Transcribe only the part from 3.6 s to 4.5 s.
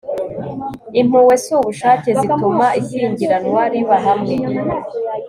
riba hamwe